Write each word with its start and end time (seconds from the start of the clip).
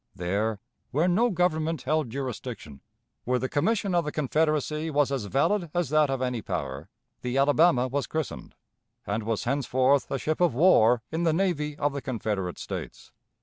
There, 0.15 0.59
where 0.89 1.07
no 1.07 1.29
government 1.29 1.83
held 1.83 2.09
jurisdiction, 2.09 2.81
where 3.23 3.37
the 3.37 3.47
commission 3.47 3.93
of 3.93 4.03
the 4.03 4.11
Confederacy 4.11 4.89
was 4.89 5.11
as 5.11 5.25
valid 5.25 5.69
as 5.75 5.89
that 5.89 6.09
of 6.09 6.23
any 6.23 6.41
power, 6.41 6.89
the 7.21 7.37
Alabama 7.37 7.87
was 7.87 8.07
christened, 8.07 8.55
and 9.05 9.21
was 9.21 9.43
henceforth 9.43 10.09
a 10.09 10.17
ship 10.17 10.41
of 10.41 10.55
war 10.55 11.03
in 11.11 11.21
the 11.21 11.33
navy 11.33 11.77
of 11.77 11.93
the 11.93 12.01
Confederate 12.01 12.57
States. 12.57 13.11